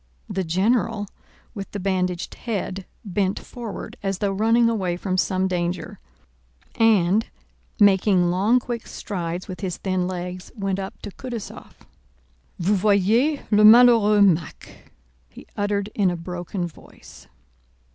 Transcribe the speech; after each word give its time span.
The 0.27 0.43
general 0.43 1.05
with 1.53 1.69
the 1.73 1.79
bandaged 1.79 2.33
head 2.33 2.87
bent 3.05 3.37
forward 3.37 3.97
as 4.01 4.17
though 4.17 4.31
running 4.31 4.67
away 4.67 4.97
from 4.97 5.15
some 5.15 5.47
danger, 5.47 5.99
and, 6.73 7.27
making 7.79 8.31
long, 8.31 8.59
quick 8.59 8.87
strides 8.87 9.47
with 9.47 9.59
his 9.59 9.77
thin 9.77 10.07
legs, 10.07 10.51
went 10.55 10.79
up 10.79 10.99
to 11.03 11.11
Kutúzov. 11.11 11.85
"Vous 12.57 12.73
voyez 12.75 13.41
le 13.51 13.63
malheureux 13.63 14.21
Mack," 14.25 14.89
he 15.29 15.45
uttered 15.55 15.91
in 15.93 16.09
a 16.09 16.17
broken 16.17 16.65
voice. 16.65 17.27